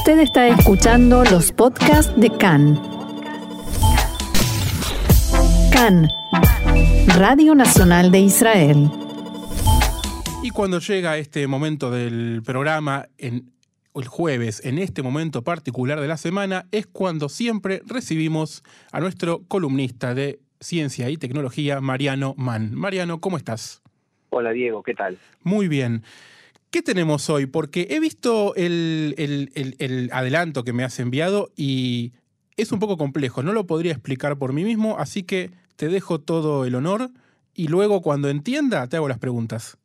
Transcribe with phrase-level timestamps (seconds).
[0.00, 2.80] Usted está escuchando los podcasts de CAN.
[5.70, 6.08] CAN,
[7.18, 8.88] Radio Nacional de Israel.
[10.42, 13.52] Y cuando llega este momento del programa, en
[13.94, 19.42] el jueves, en este momento particular de la semana, es cuando siempre recibimos a nuestro
[19.48, 22.74] columnista de ciencia y tecnología, Mariano Mann.
[22.74, 23.82] Mariano, ¿cómo estás?
[24.30, 25.18] Hola Diego, ¿qué tal?
[25.42, 26.04] Muy bien.
[26.70, 27.46] ¿Qué tenemos hoy?
[27.46, 32.12] Porque he visto el, adelanto que me has enviado y
[32.56, 36.20] es un poco complejo, no lo podría explicar por mí mismo, así que te dejo
[36.20, 37.10] todo el honor
[37.54, 39.78] y luego cuando entienda te hago las preguntas.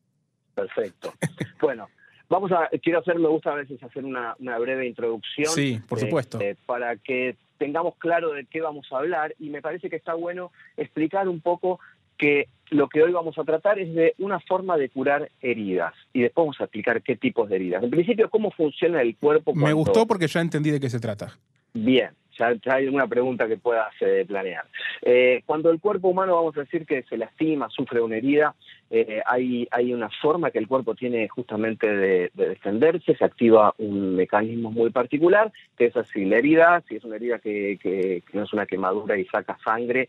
[0.54, 1.12] Perfecto.
[1.59, 1.90] bueno,
[2.30, 5.52] vamos a, quiero hacer, me gusta a veces hacer una, breve introducción.
[5.52, 6.40] Sí, por supuesto.
[6.40, 10.14] Eh, para que tengamos claro de qué vamos a hablar y me parece que está
[10.14, 11.80] bueno explicar un poco
[12.18, 16.22] que lo que hoy vamos a tratar es de una forma de curar heridas y
[16.22, 17.84] después vamos a explicar qué tipos de heridas.
[17.84, 19.54] En principio, cómo funciona el cuerpo.
[19.54, 21.38] Me gustó porque ya entendí de qué se trata.
[21.73, 24.66] Bien, ya, hay una pregunta que puedas eh, planear.
[25.02, 28.56] Eh, cuando el cuerpo humano, vamos a decir que se lastima, sufre una herida,
[28.91, 34.16] eh, hay, hay una forma que el cuerpo tiene justamente de, defenderse, se activa un
[34.16, 38.44] mecanismo muy particular, que es así, la herida, si es una herida que, que, no
[38.44, 40.08] es una quemadura y saca sangre,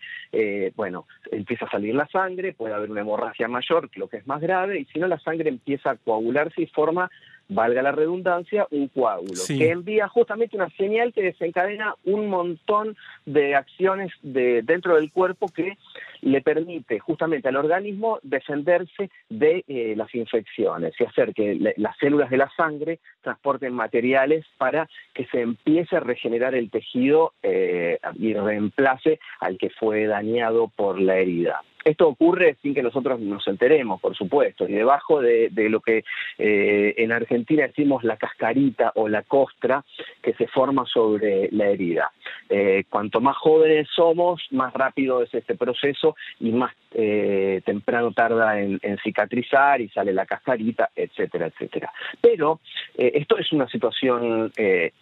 [0.76, 4.40] bueno, empieza a salir la sangre, puede haber una hemorragia mayor, lo que es más
[4.40, 7.10] grave, y si no, la sangre empieza a coagularse y forma
[7.48, 13.54] valga la redundancia, un coágulo, que envía justamente una señal que desencadena un montón de
[13.54, 15.76] acciones de, dentro del cuerpo que
[16.22, 22.30] le permite justamente al organismo defenderse de eh, las infecciones y hacer que las células
[22.30, 28.34] de la sangre transporten materiales para que se empiece a regenerar el tejido eh, y
[28.34, 31.62] reemplace al que fue dañado por la herida.
[31.86, 36.02] Esto ocurre sin que nosotros nos enteremos, por supuesto, y debajo de, lo que
[36.36, 39.84] eh, en Argentina decimos la cascarita o la costra
[40.20, 42.10] que se forma sobre la herida.
[42.48, 48.60] Eh, cuanto más jóvenes somos, más rápido es este proceso y más eh, temprano tarda
[48.60, 51.92] en, cicatrizar y sale la cascarita, etcétera, etcétera.
[52.20, 52.60] Pero
[52.96, 54.50] esto es una situación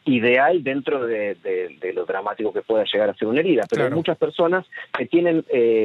[0.04, 1.36] ideal dentro de,
[1.94, 5.44] lo dramático que pueda llegar a ser una herida, pero hay muchas personas que tienen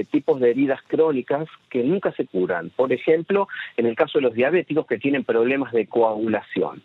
[0.09, 2.71] tipos de heridas crónicas que nunca se curan.
[2.71, 6.81] Por ejemplo, en el caso de los diabéticos que tienen problemas de coagulación.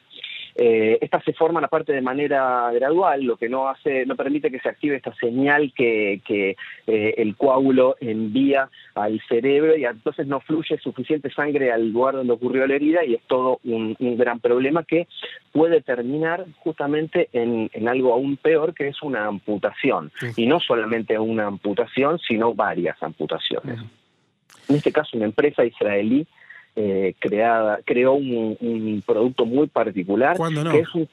[0.57, 4.61] Eh, estas se forman aparte de manera gradual, lo que no hace, no permite que
[4.61, 6.21] se active esta señal que,
[6.87, 12.33] eh, el coágulo envía al cerebro y entonces no fluye suficiente sangre al lugar donde
[12.33, 15.09] ocurrió la herida y es todo un, gran problema que
[15.51, 20.13] puede terminar justamente en, algo aún peor que es una amputación.
[20.37, 23.81] Y no solamente una amputación, sino varias amputaciones.
[24.69, 26.27] En este caso, una empresa israelí
[26.77, 31.09] eh, creada, creó un, producto muy particular que es un,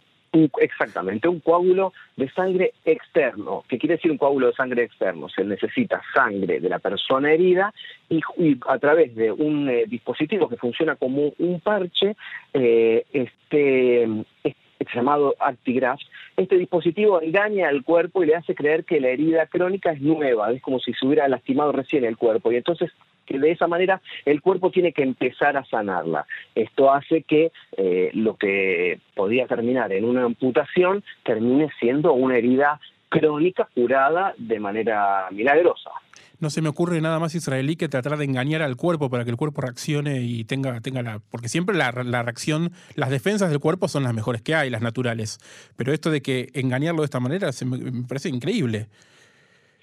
[0.59, 3.63] exactamente un coágulo de sangre externo.
[3.67, 5.29] ¿Qué quiere decir un coágulo de sangre externo?
[5.29, 7.73] Se necesita sangre de la persona herida
[8.09, 8.21] y,
[8.67, 12.15] a través de un eh, dispositivo que funciona como un parche,
[12.53, 14.03] eh, este,
[14.43, 15.99] este llamado Actigraph,
[16.37, 20.51] este dispositivo engaña al cuerpo y le hace creer que la herida crónica es nueva,
[20.51, 22.91] es como si se hubiera lastimado recién el cuerpo y entonces
[23.39, 26.25] de esa manera el cuerpo tiene que empezar a sanarla.
[26.55, 32.79] Esto hace que eh, lo que podía terminar en una amputación termine siendo una herida
[33.09, 35.91] crónica curada de manera milagrosa.
[36.39, 39.29] No se me ocurre nada más israelí que tratar de engañar al cuerpo para que
[39.29, 41.19] el cuerpo reaccione y tenga, tenga la.
[41.29, 44.81] Porque siempre la, la, reacción, las defensas del cuerpo son las mejores que hay, las
[44.81, 45.37] naturales.
[45.75, 48.87] Pero esto de que engañarlo de esta manera se me parece increíble.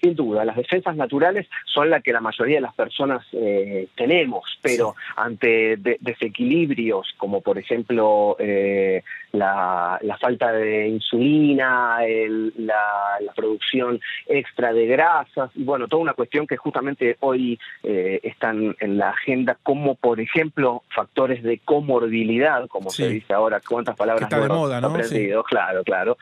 [0.01, 4.45] Sin duda, las defensas naturales son las que la mayoría de las personas eh, tenemos,
[4.61, 11.99] pero ante desequilibrios como por ejemplo eh, la, falta de insulina,
[12.57, 12.79] la,
[13.35, 18.97] producción extra de grasas, y bueno, toda una cuestión que justamente hoy eh, están en
[18.97, 24.41] la agenda como por ejemplo factores de comorbilidad, como se dice ahora, cuántas palabras Está
[24.41, 24.87] de moda, ¿no?
[24.87, 26.17] aprendido, claro, claro,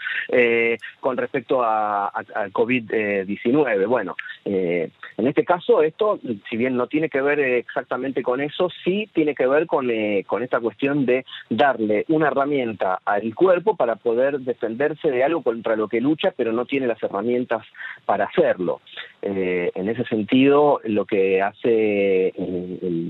[1.00, 3.67] con respecto a, a COVID-19.
[3.88, 4.16] Bueno,
[4.46, 6.20] eh, en este caso esto,
[6.50, 10.24] si bien no tiene que ver exactamente con eso, sí tiene que ver con, eh,
[10.26, 15.76] con esta cuestión de darle una herramienta al cuerpo para poder defenderse de algo contra
[15.76, 17.66] lo que lucha, pero no tiene las herramientas
[18.06, 18.80] para hacerlo.
[19.22, 22.34] Eh, en ese sentido, lo que hace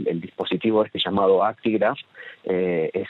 [0.10, 1.98] el, dispositivo este llamado Actigraph
[2.44, 3.08] es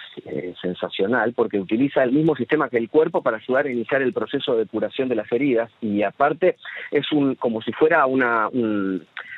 [0.61, 4.55] sensacional porque utiliza el mismo sistema que el cuerpo para ayudar a iniciar el proceso
[4.55, 6.55] de curación de las heridas y aparte
[6.91, 8.49] es un como si fuera una,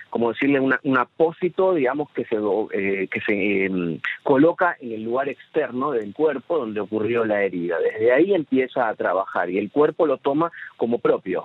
[0.09, 2.35] como decirle, un apósito, digamos, que se,
[2.73, 7.77] eh, que se em, coloca en el lugar externo del cuerpo donde ocurrió la herida.
[7.79, 11.43] Desde ahí empieza a trabajar y el cuerpo lo toma como propio.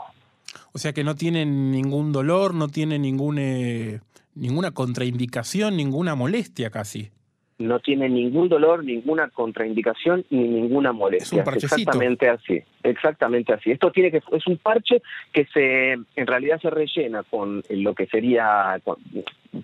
[0.72, 4.00] O sea que no tiene ningún dolor, no tiene ningún, eh,
[4.34, 7.10] ninguna contraindicación, ninguna molestia casi
[7.58, 11.42] no tiene ningún dolor, ninguna contraindicación ni ninguna molestia.
[11.42, 13.70] Es un exactamente así, exactamente así.
[13.70, 15.02] Esto tiene que es un parche
[15.32, 18.80] que se en realidad se rellena con lo que sería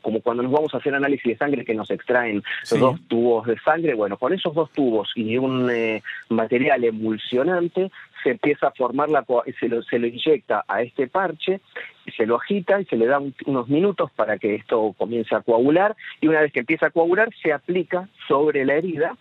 [0.02, 2.43] como cuando nos vamos a hacer análisis de sangre que nos extraen
[2.78, 7.90] dos tubos de sangre, bueno, con esos dos tubos y un eh, material emulsionante
[8.22, 9.25] se empieza a formar la
[9.58, 11.61] se lo, se lo inyecta a este parche
[12.17, 15.96] se lo agita y se le da unos minutos para que esto comience a coagular
[16.20, 19.17] y una vez que empieza a coagular se aplica sobre la herida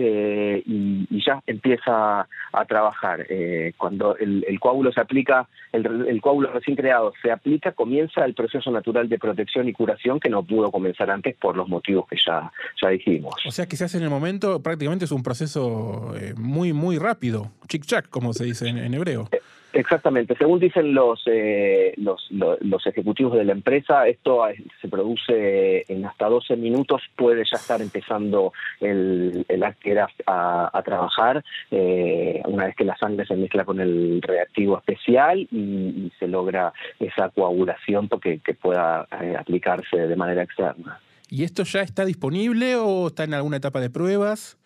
[0.00, 3.26] eh, y, ya empieza a trabajar.
[3.28, 8.70] Eh, cuando el, coágulo se aplica, el, coágulo recién creado se aplica, comienza el proceso
[8.70, 12.52] natural de protección y curación que no pudo comenzar antes por los motivos que ya,
[12.80, 13.34] ya dijimos.
[13.44, 16.98] O sea que se hace en el momento, prácticamente es un proceso eh, muy, muy
[16.98, 19.28] rápido, chic-chac, como se dice en, hebreo.
[19.72, 24.42] Exactamente, según dicen los, eh, los, los, ejecutivos de la empresa, esto
[24.80, 31.44] se produce en hasta 12 minutos, puede ya estar empezando el, el a, a, trabajar,
[31.70, 36.72] eh, una vez que la sangre se mezcla con el reactivo especial y, se logra
[36.98, 40.98] esa coagulación porque que pueda eh, aplicarse de manera externa.
[41.28, 44.56] ¿Y esto ya está disponible o está en alguna etapa de pruebas?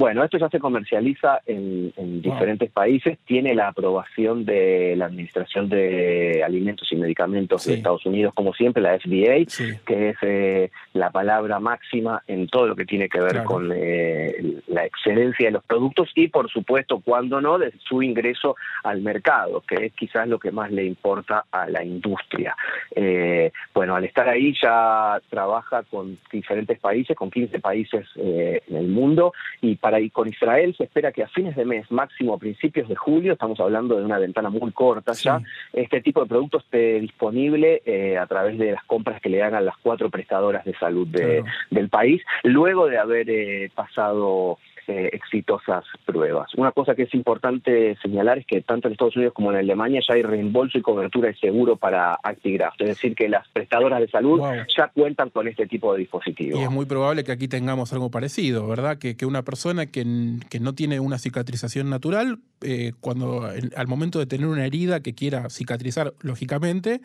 [0.00, 1.92] Bueno, esto ya se comercializa en,
[2.22, 8.32] diferentes países, tiene la aprobación de la Administración de Alimentos y Medicamentos de Estados Unidos,
[8.32, 9.44] como siempre, la FDA,
[9.84, 14.60] que es eh, la palabra máxima en todo lo que tiene que ver con eh,
[14.68, 18.54] la excelencia de los productos y, por supuesto, cuando no, de su ingreso
[18.84, 22.54] al mercado, que es quizás lo que más le importa a la industria.
[22.94, 28.86] Eh, bueno, al estar ahí ya trabaja con diferentes países, con 15 países en el
[28.86, 32.38] mundo, y para ir con Israel se espera que a fines de mes, máximo a
[32.38, 35.40] principios de julio, estamos hablando de una ventana muy corta ya,
[35.72, 39.64] este tipo de producto esté disponible eh, a través de las compras que le hagan
[39.64, 44.58] las cuatro prestadoras de salud del país, luego de haber eh, pasado
[44.88, 46.54] eh, exitosas pruebas.
[46.56, 50.00] Una cosa que es importante señalar es que tanto en Estados Unidos como en Alemania
[50.06, 54.08] ya hay reembolso y cobertura de seguro para Actigraft, es decir, que las prestadoras de
[54.08, 54.40] salud
[54.74, 56.58] ya cuentan con este tipo de dispositivos.
[56.58, 58.98] Y es muy probable que aquí tengamos algo parecido, ¿verdad?
[58.98, 60.06] Que, que una persona que,
[60.48, 65.14] que, no tiene una cicatrización natural, eh, cuando al momento de tener una herida que
[65.14, 67.00] quiera cicatrizar, lógicamente,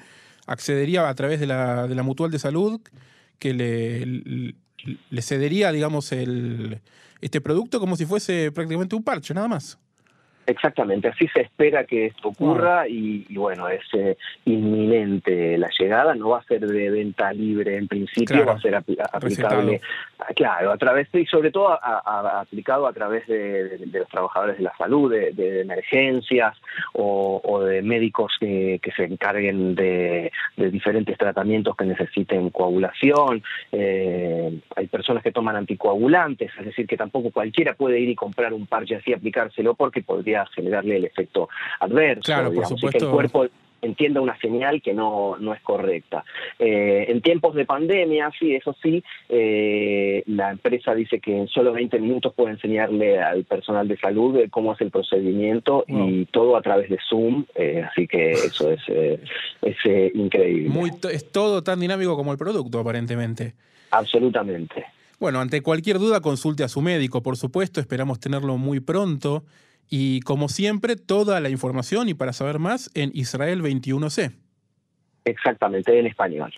[0.47, 2.81] accedería a través de la, de la mutual de salud
[3.39, 4.55] que le,
[5.09, 6.81] le cedería, digamos, el,
[7.21, 9.79] este producto como si fuese prácticamente un parche, nada más.
[10.45, 16.29] Exactamente, así se espera que esto ocurra y, bueno, es eh, inminente la llegada, no
[16.29, 19.79] va a ser de venta libre en principio, va a ser aplicable,
[20.35, 25.11] claro, a través y sobre todo aplicado a través de, los trabajadores de la salud,
[25.11, 26.57] de, emergencias
[26.93, 35.23] o, de médicos que, se encarguen de, diferentes tratamientos que necesiten coagulación, eh, hay personas
[35.23, 39.13] que toman anticoagulantes, es decir, que tampoco cualquiera puede ir y comprar un parche así,
[39.13, 41.49] aplicárselo porque podría generarle el efecto
[41.79, 42.21] adverso.
[42.23, 42.99] Claro, por supuesto.
[42.99, 43.47] que el cuerpo
[43.83, 46.23] entienda una señal que no, no es correcta.
[46.57, 51.73] Eh, en tiempos de pandemia, sí, eso sí, eh, la empresa dice que en solo
[51.73, 56.61] 20 minutos puede enseñarle al personal de salud cómo es el procedimiento y todo a
[56.61, 58.81] través de Zoom, eh, así que eso es,
[59.61, 60.69] es increíble.
[60.69, 63.53] Muy, es todo tan dinámico como el producto, aparentemente.
[63.91, 64.85] Absolutamente.
[65.19, 69.43] Bueno, ante cualquier duda consulte a su médico, por supuesto, esperamos tenerlo muy pronto.
[69.89, 74.33] Y como siempre, toda la información y para saber más en Israel 21C.
[75.25, 76.53] Exactamente, en español.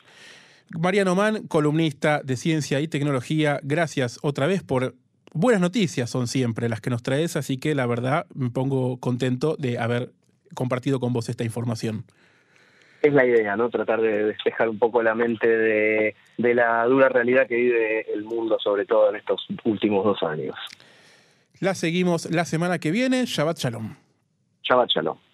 [0.71, 4.95] Mariano Mann, columnista de ciencia y tecnología, gracias otra vez por
[5.33, 9.55] buenas noticias, son siempre las que nos traes, así que la verdad me pongo contento
[9.57, 10.09] de haber
[10.53, 12.05] compartido con vos esta información.
[13.01, 13.69] Es la idea, ¿no?
[13.69, 18.23] Tratar de despejar un poco la mente de, de la dura realidad que vive el
[18.23, 20.55] mundo, sobre todo en estos últimos dos años.
[21.59, 23.25] La seguimos la semana que viene.
[23.25, 23.95] Shabbat Shalom.
[24.63, 25.24] Shabbat Shalom.